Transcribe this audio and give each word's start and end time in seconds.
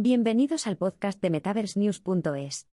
Bienvenidos 0.00 0.68
al 0.68 0.76
podcast 0.76 1.20
de 1.20 1.28
MetaverseNews.es. 1.28 2.68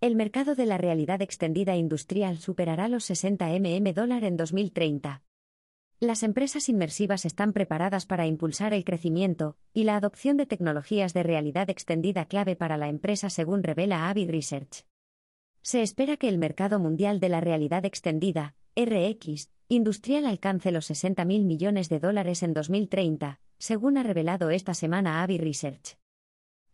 El 0.00 0.16
mercado 0.16 0.54
de 0.54 0.64
la 0.64 0.78
realidad 0.78 1.20
extendida 1.20 1.76
industrial 1.76 2.38
superará 2.38 2.88
los 2.88 3.04
60 3.04 3.46
mm 3.46 3.92
dólar 3.92 4.24
en 4.24 4.38
2030. 4.38 5.22
Las 6.00 6.22
empresas 6.22 6.70
inmersivas 6.70 7.26
están 7.26 7.52
preparadas 7.52 8.06
para 8.06 8.26
impulsar 8.26 8.72
el 8.72 8.86
crecimiento 8.86 9.58
y 9.74 9.84
la 9.84 9.96
adopción 9.96 10.38
de 10.38 10.46
tecnologías 10.46 11.12
de 11.12 11.22
realidad 11.22 11.68
extendida 11.68 12.24
clave 12.24 12.56
para 12.56 12.78
la 12.78 12.88
empresa 12.88 13.28
según 13.28 13.62
revela 13.62 14.08
Avi 14.08 14.26
Research. 14.26 14.86
Se 15.60 15.82
espera 15.82 16.16
que 16.16 16.30
el 16.30 16.38
mercado 16.38 16.78
mundial 16.78 17.20
de 17.20 17.28
la 17.28 17.42
realidad 17.42 17.84
extendida, 17.84 18.54
RX, 18.76 19.50
industrial 19.68 20.24
alcance 20.24 20.72
los 20.72 20.90
60.000 20.90 21.44
millones 21.44 21.90
de 21.90 22.00
dólares 22.00 22.42
en 22.42 22.54
2030, 22.54 23.40
según 23.58 23.98
ha 23.98 24.02
revelado 24.02 24.50
esta 24.50 24.74
semana 24.74 25.22
Avi 25.22 25.38
Research. 25.38 25.98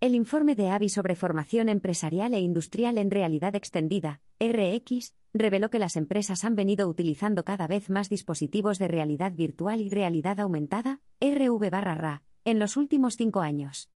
El 0.00 0.14
informe 0.14 0.56
de 0.56 0.68
Avi 0.68 0.88
sobre 0.88 1.14
formación 1.14 1.68
empresarial 1.68 2.34
e 2.34 2.40
industrial 2.40 2.98
en 2.98 3.10
realidad 3.10 3.54
extendida, 3.54 4.20
RX, 4.40 5.14
reveló 5.32 5.70
que 5.70 5.78
las 5.78 5.96
empresas 5.96 6.44
han 6.44 6.56
venido 6.56 6.88
utilizando 6.88 7.44
cada 7.44 7.66
vez 7.66 7.88
más 7.88 8.08
dispositivos 8.08 8.78
de 8.78 8.88
realidad 8.88 9.32
virtual 9.32 9.80
y 9.80 9.88
realidad 9.88 10.40
aumentada, 10.40 11.00
RV-RA, 11.20 12.22
en 12.44 12.58
los 12.58 12.76
últimos 12.76 13.16
cinco 13.16 13.40
años. 13.40 13.90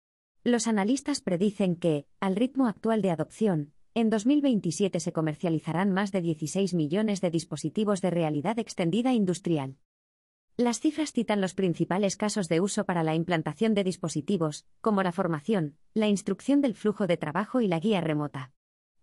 Los 0.44 0.68
analistas 0.68 1.22
predicen 1.22 1.76
que, 1.76 2.06
al 2.20 2.36
ritmo 2.36 2.68
actual 2.68 3.02
de 3.02 3.10
adopción, 3.10 3.74
en 3.96 4.10
2027 4.12 5.00
se 5.00 5.12
comercializarán 5.12 5.92
más 5.92 6.12
de 6.12 6.22
16 6.22 6.74
millones 6.76 7.22
de 7.22 7.32
dispositivos 7.32 8.02
de 8.02 8.12
realidad 8.12 8.60
extendida 8.60 9.14
industrial. 9.14 9.78
Las 10.58 10.80
cifras 10.80 11.12
citan 11.12 11.42
los 11.42 11.54
principales 11.54 12.16
casos 12.16 12.48
de 12.48 12.62
uso 12.62 12.86
para 12.86 13.04
la 13.04 13.14
implantación 13.14 13.74
de 13.74 13.84
dispositivos, 13.84 14.66
como 14.80 15.04
la 15.04 15.12
formación, 15.12 15.76
la 15.94 16.08
instrucción 16.08 16.62
del 16.62 16.76
flujo 16.76 17.08
de 17.08 17.18
trabajo 17.18 17.60
y 17.60 17.68
la 17.68 17.82
guía 17.82 18.00
remota. 18.00 18.54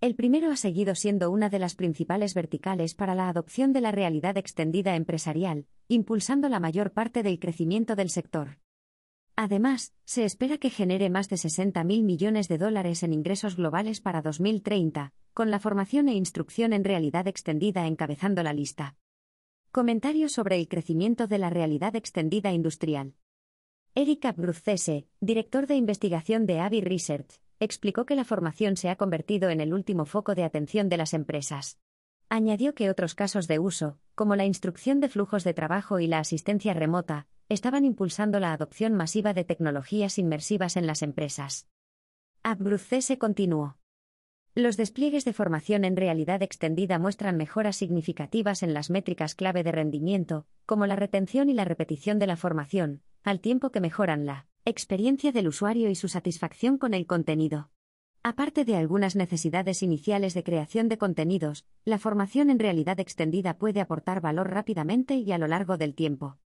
El 0.00 0.14
primero 0.14 0.50
ha 0.50 0.56
seguido 0.56 0.94
siendo 0.94 1.31
una 1.31 1.50
de 1.50 1.59
las 1.59 1.75
principales 1.75 2.33
verticales 2.33 2.94
para 2.94 3.14
la 3.14 3.28
adopción 3.28 3.75
de 3.75 3.83
la 3.83 3.92
realidad 3.92 4.39
extendida 4.39 4.97
empresarial, 4.97 5.67
impulsando 5.89 6.48
la 6.48 6.59
mayor 6.59 6.92
parte 6.92 7.22
del 7.22 7.39
crecimiento 7.39 7.97
del 7.97 8.09
sector. 8.09 8.59
Además, 9.37 9.92
se 10.06 10.25
espera 10.25 10.56
que 10.56 10.70
genere 10.70 11.11
más 11.11 11.28
de 11.28 11.37
60.000 11.37 12.03
millones 12.03 12.48
de 12.48 12.56
dólares 12.56 13.03
en 13.03 13.12
ingresos 13.12 13.56
globales 13.56 14.00
para 14.00 14.22
2030, 14.22 15.12
con 15.34 15.50
la 15.50 15.59
formación 15.59 16.09
e 16.09 16.14
instrucción 16.14 16.72
en 16.72 16.84
realidad 16.84 17.28
extendida 17.28 17.87
encabezando 17.87 18.42
la 18.42 18.55
lista. 18.55 18.97
Comentarios 19.75 20.33
sobre 20.33 20.56
el 20.56 20.69
crecimiento 20.69 21.27
de 21.27 21.39
la 21.39 21.48
realidad 21.48 21.97
extendida 21.97 22.53
industrial. 22.53 23.15
Erika 23.95 24.33
Bruzzese, 24.33 25.06
director 25.20 25.67
de 25.67 25.77
investigación 25.77 26.45
de 26.45 26.61
Avi 26.61 26.83
Research, 26.83 27.41
explicó 27.59 28.05
que 28.05 28.15
la 28.15 28.27
formación 28.27 28.77
se 28.77 28.91
ha 28.91 28.97
convertido 28.97 29.48
en 29.48 29.62
el 29.62 29.73
último 29.73 30.05
foco 30.05 30.34
de 30.34 30.45
atención 30.45 30.91
de 30.91 30.98
las 30.98 31.15
empresas. 31.15 31.78
Añadió 32.28 32.75
que 32.75 32.91
otros 32.91 33.15
casos 33.15 33.48
de 33.48 33.61
uso, 33.61 33.98
como 34.15 34.37
la 34.37 34.45
instrucción 34.45 35.00
de 35.00 35.09
flujos 35.09 35.43
de 35.43 35.55
trabajo 35.55 36.00
y 36.00 36.06
la 36.06 36.19
asistencia 36.19 36.75
remota, 36.75 37.27
estaban 37.48 37.87
impulsando 37.87 38.41
la 38.41 38.53
adopción 38.53 38.93
masiva 38.93 39.33
de 39.33 39.45
tecnologías 39.45 40.19
inmersivas 40.19 40.77
en 40.77 40.87
las 40.87 41.00
empresas. 41.00 41.67
Abruzzese 42.43 43.17
continuó. 43.17 43.78
Los 44.55 44.77
despliegues 44.77 45.25
de 45.25 45.33
formación 45.33 45.83
en 45.83 45.97
realidad 45.97 46.42
extendida 46.42 46.98
muestran 46.98 47.39
mejoras 47.39 47.75
significativas 47.75 48.62
en 48.62 48.75
las 48.75 48.91
métricas 48.91 49.34
clave 49.34 49.62
de 49.62 49.72
rendimiento, 49.72 50.44
como 50.67 50.84
la 50.84 50.94
retención 50.94 51.48
y 51.48 51.55
la 51.55 51.64
repetición 51.64 52.19
de 52.19 52.27
la 52.27 52.36
formación, 52.36 53.00
al 53.22 53.41
tiempo 53.41 53.70
que 53.70 53.81
mejoran 53.81 54.27
la 54.27 54.47
experiencia 54.67 55.33
del 55.33 55.48
usuario 55.48 55.89
y 55.89 55.94
su 55.94 56.09
satisfacción 56.09 56.77
con 56.77 56.92
el 56.92 57.06
contenido. 57.06 57.70
Aparte 58.22 58.67
de 58.67 58.77
algunas 58.77 59.17
necesidades 59.17 59.83
iniciales 59.83 60.34
de 60.34 60.44
creación 60.44 60.91
de 60.91 60.98
contenidos, 60.98 61.64
la 61.87 61.98
formación 61.98 62.50
en 62.50 62.59
realidad 62.59 63.00
extendida 63.00 63.56
puede 63.56 63.81
aportar 63.81 64.21
valor 64.21 64.50
rápidamente 64.50 65.15
y 65.15 65.32
a 65.32 65.38
lo 65.38 65.48
largo 65.48 65.78
del 65.78 65.94
tiempo. 65.94 66.37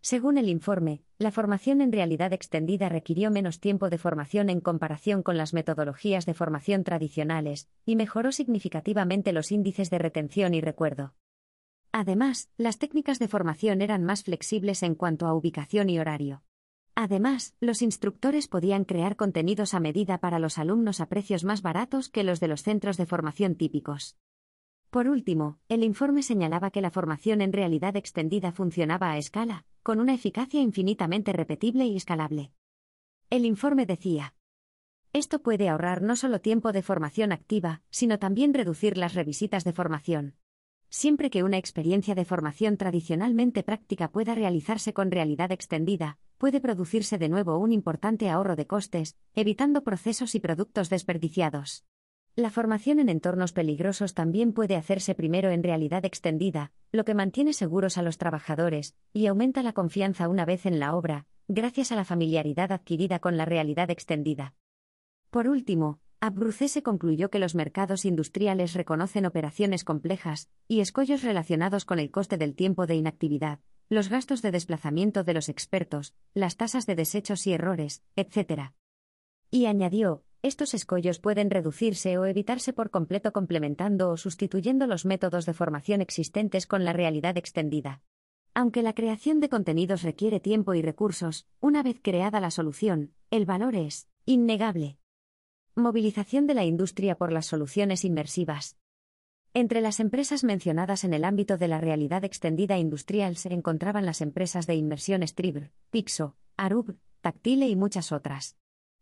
Según 0.00 0.38
el 0.38 0.48
informe, 0.48 1.02
la 1.18 1.32
formación 1.32 1.80
en 1.80 1.92
realidad 1.92 2.32
extendida 2.32 2.88
requirió 2.88 3.30
menos 3.30 3.60
tiempo 3.60 3.90
de 3.90 3.98
formación 3.98 4.48
en 4.48 4.60
comparación 4.60 5.22
con 5.22 5.36
las 5.36 5.52
metodologías 5.54 6.24
de 6.24 6.34
formación 6.34 6.84
tradicionales, 6.84 7.68
y 7.84 7.96
mejoró 7.96 8.32
significativamente 8.32 9.32
los 9.32 9.50
índices 9.50 9.90
de 9.90 9.98
retención 9.98 10.54
y 10.54 10.60
recuerdo. 10.60 11.14
Además, 11.90 12.50
las 12.56 12.78
técnicas 12.78 13.18
de 13.18 13.28
formación 13.28 13.82
eran 13.82 14.04
más 14.04 14.22
flexibles 14.22 14.82
en 14.82 14.94
cuanto 14.94 15.26
a 15.26 15.34
ubicación 15.34 15.90
y 15.90 15.98
horario. 15.98 16.42
Además, 16.94 17.54
los 17.60 17.82
instructores 17.82 18.48
podían 18.48 18.84
crear 18.84 19.16
contenidos 19.16 19.72
a 19.72 19.80
medida 19.80 20.18
para 20.18 20.38
los 20.38 20.58
alumnos 20.58 21.00
a 21.00 21.06
precios 21.06 21.44
más 21.44 21.62
baratos 21.62 22.08
que 22.08 22.24
los 22.24 22.40
de 22.40 22.48
los 22.48 22.62
centros 22.62 22.96
de 22.96 23.06
formación 23.06 23.54
típicos. 23.54 24.16
Por 24.90 25.08
último, 25.08 25.58
el 25.68 25.84
informe 25.84 26.22
señalaba 26.22 26.70
que 26.70 26.80
la 26.80 26.90
formación 26.90 27.40
en 27.40 27.52
realidad 27.52 27.94
extendida 27.96 28.52
funcionaba 28.52 29.12
a 29.12 29.18
escala, 29.18 29.64
con 29.88 30.00
una 30.00 30.12
eficacia 30.12 30.60
infinitamente 30.60 31.32
repetible 31.32 31.86
y 31.86 31.96
escalable. 31.96 32.52
El 33.30 33.46
informe 33.46 33.86
decía, 33.86 34.34
esto 35.14 35.40
puede 35.40 35.70
ahorrar 35.70 36.02
no 36.02 36.14
solo 36.14 36.42
tiempo 36.42 36.72
de 36.72 36.82
formación 36.82 37.32
activa, 37.32 37.80
sino 37.88 38.18
también 38.18 38.52
reducir 38.52 38.98
las 38.98 39.14
revisitas 39.14 39.64
de 39.64 39.72
formación. 39.72 40.34
Siempre 40.90 41.30
que 41.30 41.42
una 41.42 41.56
experiencia 41.56 42.14
de 42.14 42.26
formación 42.26 42.76
tradicionalmente 42.76 43.62
práctica 43.62 44.12
pueda 44.12 44.34
realizarse 44.34 44.92
con 44.92 45.10
realidad 45.10 45.52
extendida, 45.52 46.18
puede 46.36 46.60
producirse 46.60 47.16
de 47.16 47.30
nuevo 47.30 47.56
un 47.56 47.72
importante 47.72 48.28
ahorro 48.28 48.56
de 48.56 48.66
costes, 48.66 49.16
evitando 49.34 49.84
procesos 49.84 50.34
y 50.34 50.40
productos 50.40 50.90
desperdiciados. 50.90 51.86
La 52.38 52.50
formación 52.50 53.00
en 53.00 53.08
entornos 53.08 53.52
peligrosos 53.52 54.14
también 54.14 54.52
puede 54.52 54.76
hacerse 54.76 55.16
primero 55.16 55.50
en 55.50 55.64
realidad 55.64 56.04
extendida, 56.04 56.70
lo 56.92 57.04
que 57.04 57.12
mantiene 57.12 57.52
seguros 57.52 57.98
a 57.98 58.02
los 58.02 58.16
trabajadores 58.16 58.94
y 59.12 59.26
aumenta 59.26 59.64
la 59.64 59.72
confianza 59.72 60.28
una 60.28 60.44
vez 60.44 60.64
en 60.64 60.78
la 60.78 60.94
obra, 60.94 61.26
gracias 61.48 61.90
a 61.90 61.96
la 61.96 62.04
familiaridad 62.04 62.70
adquirida 62.70 63.18
con 63.18 63.36
la 63.36 63.44
realidad 63.44 63.90
extendida. 63.90 64.54
Por 65.30 65.48
último, 65.48 65.98
Abrucese 66.20 66.84
concluyó 66.84 67.28
que 67.28 67.40
los 67.40 67.56
mercados 67.56 68.04
industriales 68.04 68.74
reconocen 68.74 69.26
operaciones 69.26 69.82
complejas 69.82 70.48
y 70.68 70.78
escollos 70.78 71.24
relacionados 71.24 71.84
con 71.84 71.98
el 71.98 72.12
coste 72.12 72.36
del 72.36 72.54
tiempo 72.54 72.86
de 72.86 72.94
inactividad, 72.94 73.58
los 73.88 74.08
gastos 74.08 74.42
de 74.42 74.52
desplazamiento 74.52 75.24
de 75.24 75.34
los 75.34 75.48
expertos, 75.48 76.14
las 76.34 76.56
tasas 76.56 76.86
de 76.86 76.94
desechos 76.94 77.48
y 77.48 77.54
errores, 77.54 78.04
etc. 78.14 78.74
Y 79.50 79.66
añadió, 79.66 80.22
estos 80.42 80.72
escollos 80.74 81.18
pueden 81.18 81.50
reducirse 81.50 82.16
o 82.16 82.24
evitarse 82.24 82.72
por 82.72 82.90
completo 82.90 83.32
complementando 83.32 84.10
o 84.10 84.16
sustituyendo 84.16 84.86
los 84.86 85.04
métodos 85.04 85.46
de 85.46 85.54
formación 85.54 86.00
existentes 86.00 86.66
con 86.66 86.84
la 86.84 86.92
realidad 86.92 87.36
extendida. 87.36 88.02
Aunque 88.54 88.82
la 88.82 88.92
creación 88.92 89.40
de 89.40 89.48
contenidos 89.48 90.02
requiere 90.02 90.40
tiempo 90.40 90.74
y 90.74 90.82
recursos, 90.82 91.46
una 91.60 91.82
vez 91.82 92.00
creada 92.02 92.40
la 92.40 92.50
solución, 92.50 93.12
el 93.30 93.46
valor 93.46 93.74
es 93.74 94.08
innegable. 94.26 94.98
Movilización 95.74 96.46
de 96.46 96.54
la 96.54 96.64
industria 96.64 97.16
por 97.16 97.32
las 97.32 97.46
soluciones 97.46 98.04
inmersivas. 98.04 98.76
Entre 99.54 99.80
las 99.80 99.98
empresas 99.98 100.44
mencionadas 100.44 101.04
en 101.04 101.14
el 101.14 101.24
ámbito 101.24 101.56
de 101.56 101.68
la 101.68 101.80
realidad 101.80 102.24
extendida 102.24 102.78
industrial 102.78 103.36
se 103.36 103.52
encontraban 103.52 104.06
las 104.06 104.20
empresas 104.20 104.66
de 104.66 104.74
inmersión 104.74 105.26
Stribr, 105.26 105.72
Pixo, 105.90 106.36
Arub, 106.56 106.96
Tactile 107.20 107.68
y 107.68 107.74
muchas 107.74 108.12
otras. 108.12 108.56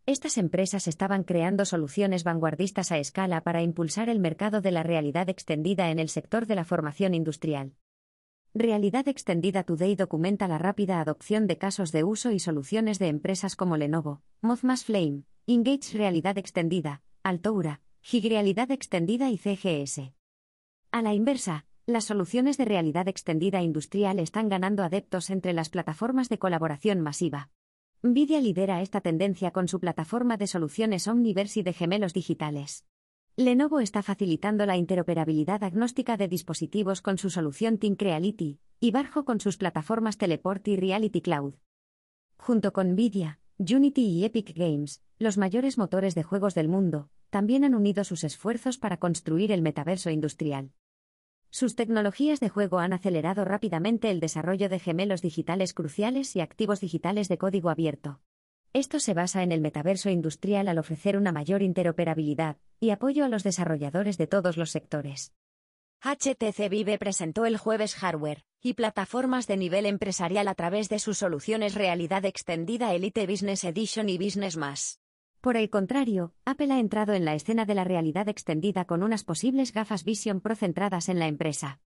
Estas 0.07 0.39
empresas 0.39 0.87
estaban 0.87 1.25
creando 1.25 1.65
soluciones 1.65 2.23
vanguardistas 2.23 2.93
a 2.93 2.99
escala 2.99 3.41
para 3.41 3.63
impulsar 3.63 4.09
el 4.09 4.21
mercado 4.21 4.61
de 4.61 4.71
la 4.71 4.85
realidad 4.85 5.29
extendida 5.29 5.91
en 5.91 5.99
el 5.99 6.09
sector 6.09 6.47
de 6.47 6.55
la 6.55 6.65
formación 6.65 7.13
industrial. 7.13 7.75
Realidad 8.55 9.09
Extendida 9.09 9.65
Today 9.65 9.97
documenta 9.97 10.47
la 10.47 10.59
rápida 10.59 11.01
adopción 11.01 11.49
de 11.49 11.59
casos 11.59 11.91
de 11.91 12.05
uso 12.05 12.31
y 12.31 12.39
soluciones 12.39 13.01
de 13.01 13.09
empresas 13.09 13.57
como 13.57 13.77
Lenovo, 13.77 14.23
Mozmas 14.43 14.85
Flame, 14.85 15.25
Engage 15.49 15.99
Realidad 15.99 16.39
Extendida, 16.39 17.03
Altoura, 17.25 17.81
Gig 18.01 18.29
Realidad 18.29 18.71
Extendida 18.71 19.29
y 19.31 19.39
CGS. 19.39 20.13
A 20.93 21.03
la 21.03 21.15
inversa, 21.15 21.67
las 21.85 22.05
soluciones 22.05 22.57
de 22.59 22.65
realidad 22.65 23.09
extendida 23.09 23.61
industrial 23.61 24.21
están 24.21 24.49
ganando 24.49 24.85
adeptos 24.85 25.31
entre 25.31 25.53
las 25.53 25.69
plataformas 25.69 26.29
de 26.29 26.39
colaboración 26.39 27.01
masiva. 27.01 27.51
Nvidia 28.07 28.41
lidera 28.41 28.83
esta 28.83 29.01
tendencia 29.01 29.51
con 29.51 29.67
su 29.69 29.81
plataforma 29.81 30.37
de 30.37 30.47
soluciones 30.47 31.09
Omniverse 31.09 31.61
y 31.61 31.63
de 31.63 31.73
gemelos 31.73 32.13
digitales. 32.15 32.85
Lenovo 33.37 33.81
está 33.81 34.03
facilitando 34.03 34.65
la 34.65 34.77
interoperabilidad 34.77 35.65
agnóstica 35.65 36.17
de 36.17 36.29
dispositivos 36.29 37.03
con 37.03 37.19
su 37.19 37.31
solución 37.31 37.79
Think 37.79 38.01
Reality, 38.01 38.61
y 38.81 38.93
Barjo 38.93 39.25
con 39.25 39.41
sus 39.41 39.57
plataformas 39.57 40.19
Teleport 40.19 40.67
y 40.69 40.77
Reality 40.77 41.21
Cloud. 41.21 41.55
Junto 42.39 42.73
con 42.73 42.93
Nvidia, 42.93 43.41
Unity 43.59 44.03
y 44.03 44.25
Epic 44.25 44.55
Games, 44.55 45.03
los 45.19 45.37
mayores 45.37 45.77
motores 45.77 46.15
de 46.15 46.23
juegos 46.23 46.55
del 46.55 46.69
mundo, 46.69 47.11
también 47.31 47.65
han 47.65 47.75
unido 47.75 48.05
sus 48.05 48.25
esfuerzos 48.25 48.79
para 48.79 48.99
construir 48.99 49.51
el 49.51 49.63
metaverso 49.63 50.11
industrial. 50.11 50.71
Sus 51.51 51.75
tecnologías 51.75 52.41
de 52.41 52.49
juego 52.49 52.79
han 52.79 52.93
acelerado 52.93 53.45
rápidamente 53.45 54.11
el 54.11 54.21
desarrollo 54.21 54.69
de 54.69 54.79
gemelos 54.79 55.23
digitales 55.23 55.73
cruciales 55.75 56.37
y 56.37 56.41
activos 56.41 56.81
digitales 56.81 57.29
de 57.29 57.39
código 57.39 57.71
abierto. 57.71 58.21
Esto 58.73 59.01
se 59.01 59.15
basa 59.15 59.43
en 59.43 59.53
el 59.53 59.61
metaverso 59.61 60.11
industrial 60.11 60.69
al 60.69 60.79
ofrecer 60.79 61.17
una 61.17 61.33
mayor 61.33 61.63
interoperabilidad 61.63 62.59
y 62.79 62.91
apoyo 62.91 63.25
a 63.25 63.29
los 63.29 63.43
desarrolladores 63.43 64.19
de 64.19 64.27
todos 64.27 64.57
los 64.57 64.71
sectores. 64.71 65.33
HTC 66.03 66.69
Vive 66.69 66.99
presentó 66.99 67.47
el 67.47 67.57
jueves 67.57 67.95
hardware 67.95 68.45
y 68.61 68.75
plataformas 68.75 69.47
de 69.47 69.57
nivel 69.57 69.87
empresarial 69.87 70.47
a 70.49 70.55
través 70.55 70.89
de 70.89 70.99
sus 70.99 71.19
soluciones 71.19 71.75
realidad 71.75 72.25
extendida 72.27 72.93
Elite 72.93 73.27
Business 73.27 73.65
Edition 73.65 74.09
y 74.09 74.19
Business 74.19 74.57
Más. 74.57 75.01
Por 75.41 75.57
el 75.57 75.71
contrario, 75.71 76.33
Apple 76.45 76.73
ha 76.73 76.79
entrado 76.79 77.13
en 77.13 77.25
la 77.25 77.35
escena 77.35 77.65
de 77.65 77.75
la 77.75 77.85
realidad 77.85 78.29
extendida 78.29 78.85
con 78.85 79.03
unas 79.03 79.25
posibles 79.25 79.73
gafas 79.73 80.05
Vision 80.05 80.41
Pro 80.41 80.57
centradas 80.57 81.09
en 81.09 81.19
la 81.19 81.29
empresa. 81.29 81.81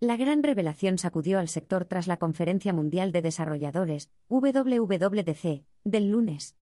La 0.00 0.16
gran 0.16 0.42
revelación 0.42 0.98
sacudió 0.98 1.38
al 1.38 1.48
sector 1.48 1.84
tras 1.84 2.06
la 2.06 2.16
Conferencia 2.16 2.72
Mundial 2.72 3.12
de 3.12 3.22
Desarrolladores, 3.22 4.10
WWDC, 4.28 5.64
del 5.84 6.10
lunes. 6.10 6.56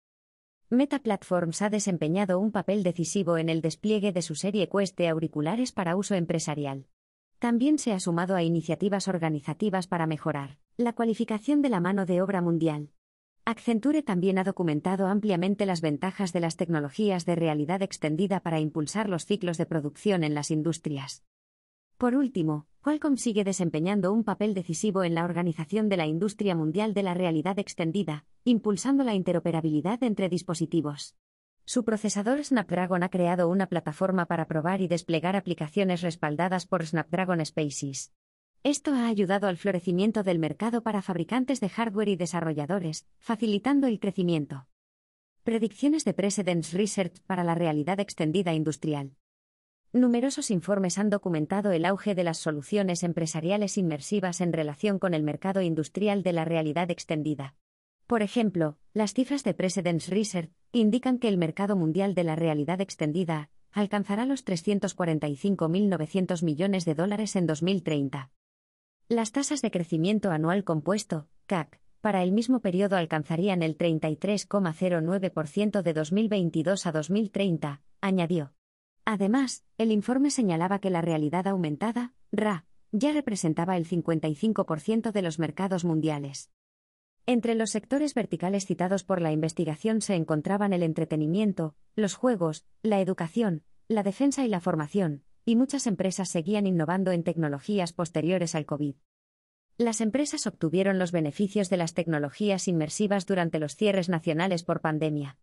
Meta 0.69 0.99
Platforms 0.99 1.61
ha 1.61 1.69
desempeñado 1.69 2.39
un 2.39 2.51
papel 2.51 2.83
decisivo 2.83 3.37
en 3.37 3.49
el 3.49 3.61
despliegue 3.61 4.11
de 4.11 4.21
su 4.21 4.35
serie 4.35 4.69
Quest 4.69 4.97
de 4.97 5.09
auriculares 5.09 5.71
para 5.71 5.95
uso 5.95 6.15
empresarial. 6.15 6.87
También 7.39 7.79
se 7.79 7.91
ha 7.91 7.99
sumado 7.99 8.35
a 8.35 8.43
iniciativas 8.43 9.07
organizativas 9.07 9.87
para 9.87 10.05
mejorar 10.05 10.59
la 10.77 10.93
cualificación 10.93 11.61
de 11.61 11.69
la 11.69 11.79
mano 11.79 12.05
de 12.05 12.21
obra 12.21 12.41
mundial. 12.41 12.91
Accenture 13.51 14.01
también 14.01 14.37
ha 14.37 14.45
documentado 14.45 15.07
ampliamente 15.07 15.65
las 15.65 15.81
ventajas 15.81 16.31
de 16.31 16.39
las 16.39 16.55
tecnologías 16.55 17.25
de 17.25 17.35
realidad 17.35 17.81
extendida 17.81 18.39
para 18.39 18.61
impulsar 18.61 19.09
los 19.09 19.25
ciclos 19.25 19.57
de 19.57 19.65
producción 19.65 20.23
en 20.23 20.33
las 20.33 20.51
industrias. 20.51 21.25
Por 21.97 22.15
último, 22.15 22.65
Qualcomm 22.81 23.17
sigue 23.17 23.43
desempeñando 23.43 24.13
un 24.13 24.23
papel 24.23 24.53
decisivo 24.53 25.03
en 25.03 25.15
la 25.15 25.25
organización 25.25 25.89
de 25.89 25.97
la 25.97 26.07
industria 26.07 26.55
mundial 26.55 26.93
de 26.93 27.03
la 27.03 27.13
realidad 27.13 27.59
extendida, 27.59 28.23
impulsando 28.45 29.03
la 29.03 29.15
interoperabilidad 29.15 30.01
entre 30.01 30.29
dispositivos. 30.29 31.17
Su 31.65 31.83
procesador 31.83 32.41
Snapdragon 32.43 33.03
ha 33.03 33.09
creado 33.09 33.49
una 33.49 33.67
plataforma 33.67 34.27
para 34.27 34.47
probar 34.47 34.79
y 34.79 34.87
desplegar 34.87 35.35
aplicaciones 35.35 36.01
respaldadas 36.01 36.65
por 36.65 36.85
Snapdragon 36.85 37.45
Spaces. 37.45 38.13
Esto 38.63 38.93
ha 38.93 39.07
ayudado 39.07 39.47
al 39.47 39.57
florecimiento 39.57 40.21
del 40.21 40.37
mercado 40.37 40.83
para 40.83 41.01
fabricantes 41.01 41.59
de 41.61 41.69
hardware 41.69 42.09
y 42.09 42.15
desarrolladores, 42.15 43.07
facilitando 43.17 43.87
el 43.87 43.99
crecimiento. 43.99 44.67
Predicciones 45.43 46.05
de 46.05 46.13
Precedence 46.13 46.77
Research 46.77 47.21
para 47.25 47.43
la 47.43 47.55
realidad 47.55 47.99
extendida 47.99 48.53
industrial. 48.53 49.15
Numerosos 49.93 50.51
informes 50.51 50.99
han 50.99 51.09
documentado 51.09 51.71
el 51.71 51.85
auge 51.85 52.13
de 52.13 52.23
las 52.23 52.37
soluciones 52.37 53.01
empresariales 53.01 53.79
inmersivas 53.79 54.41
en 54.41 54.53
relación 54.53 54.99
con 54.99 55.15
el 55.15 55.23
mercado 55.23 55.61
industrial 55.61 56.21
de 56.21 56.33
la 56.33 56.45
realidad 56.45 56.91
extendida. 56.91 57.55
Por 58.05 58.21
ejemplo, 58.21 58.77
las 58.93 59.15
cifras 59.15 59.43
de 59.43 59.55
Precedence 59.55 60.11
Research 60.11 60.51
indican 60.71 61.17
que 61.17 61.29
el 61.29 61.39
mercado 61.39 61.75
mundial 61.75 62.13
de 62.13 62.25
la 62.25 62.35
realidad 62.35 62.79
extendida 62.79 63.49
alcanzará 63.71 64.27
los 64.27 64.45
345.900 64.45 66.43
millones 66.43 66.85
de 66.85 66.93
dólares 66.93 67.35
en 67.35 67.47
2030. 67.47 68.29
Las 69.11 69.31
tasas 69.33 69.61
de 69.61 69.69
crecimiento 69.71 70.31
anual 70.31 70.63
compuesto, 70.63 71.27
CAC, 71.45 71.81
para 71.99 72.23
el 72.23 72.31
mismo 72.31 72.61
periodo 72.61 72.95
alcanzarían 72.95 73.61
el 73.61 73.77
33,09% 73.77 75.81
de 75.81 75.91
2022 75.91 76.85
a 76.85 76.93
2030, 76.93 77.81
añadió. 77.99 78.53
Además, 79.03 79.65
el 79.77 79.91
informe 79.91 80.31
señalaba 80.31 80.79
que 80.79 80.89
la 80.89 81.01
realidad 81.01 81.45
aumentada, 81.47 82.13
RA, 82.31 82.63
ya 82.93 83.11
representaba 83.11 83.75
el 83.75 83.85
55% 83.85 85.11
de 85.11 85.21
los 85.21 85.39
mercados 85.39 85.83
mundiales. 85.83 86.49
Entre 87.25 87.55
los 87.55 87.69
sectores 87.69 88.13
verticales 88.13 88.65
citados 88.65 89.03
por 89.03 89.19
la 89.19 89.33
investigación 89.33 89.99
se 89.99 90.15
encontraban 90.15 90.71
el 90.71 90.83
entretenimiento, 90.83 91.75
los 91.97 92.15
juegos, 92.15 92.65
la 92.81 93.01
educación, 93.01 93.63
la 93.89 94.03
defensa 94.03 94.45
y 94.45 94.47
la 94.47 94.61
formación, 94.61 95.25
y 95.45 95.55
muchas 95.55 95.87
empresas 95.87 96.29
seguían 96.29 96.67
innovando 96.67 97.11
en 97.11 97.23
tecnologías 97.23 97.93
posteriores 97.93 98.55
al 98.55 98.65
COVID. 98.65 98.95
Las 99.77 100.01
empresas 100.01 100.45
obtuvieron 100.47 100.99
los 100.99 101.11
beneficios 101.11 101.69
de 101.69 101.77
las 101.77 101.93
tecnologías 101.93 102.67
inmersivas 102.67 103.25
durante 103.25 103.59
los 103.59 103.75
cierres 103.75 104.09
nacionales 104.09 104.63
por 104.63 104.81
pandemia. 104.81 105.37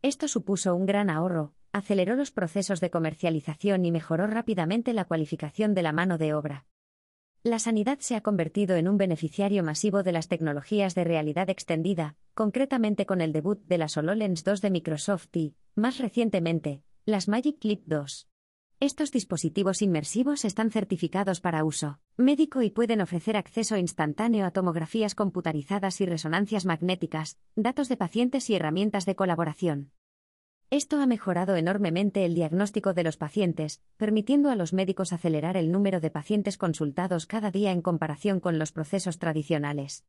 Esto 0.00 0.28
supuso 0.28 0.74
un 0.74 0.86
gran 0.86 1.10
ahorro, 1.10 1.54
aceleró 1.72 2.16
los 2.16 2.30
procesos 2.30 2.80
de 2.80 2.90
comercialización 2.90 3.84
y 3.84 3.92
mejoró 3.92 4.26
rápidamente 4.26 4.92
la 4.92 5.04
cualificación 5.04 5.74
de 5.74 5.82
la 5.82 5.92
mano 5.92 6.18
de 6.18 6.34
obra. 6.34 6.66
La 7.44 7.58
sanidad 7.58 7.98
se 7.98 8.14
ha 8.14 8.20
convertido 8.20 8.76
en 8.76 8.88
un 8.88 8.98
beneficiario 8.98 9.64
masivo 9.64 10.02
de 10.02 10.12
las 10.12 10.28
tecnologías 10.28 10.94
de 10.94 11.04
realidad 11.04 11.50
extendida, 11.50 12.16
concretamente 12.34 13.04
con 13.04 13.20
el 13.20 13.32
debut 13.32 13.60
de 13.66 13.78
las 13.78 13.96
HoloLens 13.96 14.44
2 14.44 14.60
de 14.60 14.70
Microsoft 14.70 15.36
y, 15.36 15.56
más 15.74 15.98
recientemente, 15.98 16.82
las 17.04 17.26
Magic 17.26 17.58
Clip 17.58 17.82
2. 17.86 18.31
Estos 18.82 19.12
dispositivos 19.12 19.80
inmersivos 19.80 20.44
están 20.44 20.72
certificados 20.72 21.40
para 21.40 21.62
uso 21.62 22.00
médico 22.16 22.62
y 22.62 22.70
pueden 22.70 23.00
ofrecer 23.00 23.36
acceso 23.36 23.76
instantáneo 23.76 24.44
a 24.44 24.50
tomografías 24.50 25.14
computarizadas 25.14 26.00
y 26.00 26.06
resonancias 26.06 26.66
magnéticas, 26.66 27.38
datos 27.54 27.88
de 27.88 27.96
pacientes 27.96 28.50
y 28.50 28.56
herramientas 28.56 29.06
de 29.06 29.14
colaboración. 29.14 29.92
Esto 30.68 31.00
ha 31.00 31.06
mejorado 31.06 31.54
enormemente 31.54 32.24
el 32.24 32.34
diagnóstico 32.34 32.92
de 32.92 33.04
los 33.04 33.16
pacientes, 33.16 33.80
permitiendo 33.98 34.50
a 34.50 34.56
los 34.56 34.72
médicos 34.72 35.12
acelerar 35.12 35.56
el 35.56 35.70
número 35.70 36.00
de 36.00 36.10
pacientes 36.10 36.58
consultados 36.58 37.26
cada 37.26 37.52
día 37.52 37.70
en 37.70 37.82
comparación 37.82 38.40
con 38.40 38.58
los 38.58 38.72
procesos 38.72 39.20
tradicionales. 39.20 40.04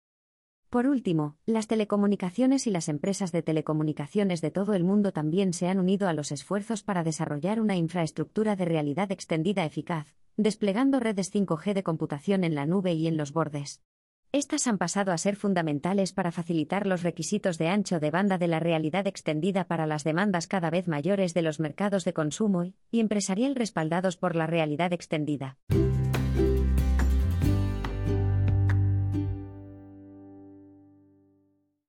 Por 0.74 0.88
último, 0.88 1.38
las 1.46 1.68
telecomunicaciones 1.68 2.66
y 2.66 2.72
las 2.72 2.90
empresas 2.90 3.32
de 3.32 3.44
telecomunicaciones 3.44 4.42
de 4.42 4.50
todo 4.50 4.74
el 4.74 4.84
mundo 4.84 5.12
también 5.12 5.54
se 5.54 5.68
han 5.68 5.78
unido 5.78 6.08
a 6.08 6.14
los 6.14 6.32
esfuerzos 6.32 6.82
para 6.82 7.04
desarrollar 7.04 7.62
una 7.62 7.76
infraestructura 7.76 8.56
de 8.56 8.66
realidad 8.66 9.12
extendida 9.12 9.66
eficaz, 9.66 10.08
desplegando 10.36 11.00
redes 11.00 11.32
5G 11.32 11.76
de 11.76 11.84
computación 11.84 12.44
en 12.44 12.56
la 12.56 12.66
nube 12.66 12.94
y 12.94 13.06
en 13.06 13.18
los 13.18 13.34
bordes. 13.34 13.84
Estas 14.32 14.66
han 14.66 14.80
pasado 14.80 15.12
a 15.12 15.20
ser 15.20 15.36
fundamentales 15.36 16.12
para 16.12 16.32
facilitar 16.32 16.88
los 16.88 17.04
requisitos 17.04 17.60
de 17.60 17.68
ancho 17.68 18.00
de 18.00 18.10
banda 18.10 18.40
de 18.40 18.48
la 18.48 18.60
realidad 18.60 19.06
extendida 19.06 19.66
para 19.66 19.86
las 19.86 20.04
demandas 20.04 20.48
cada 20.48 20.72
vez 20.72 20.88
mayores 20.88 21.36
de 21.36 21.44
los 21.44 21.60
mercados 21.60 22.04
de 22.04 22.14
consumo 22.14 22.74
y 22.90 23.00
empresarial 23.00 23.54
respaldados 23.54 24.18
por 24.18 24.36
la 24.36 24.48
realidad 24.48 24.92
extendida. 24.92 25.60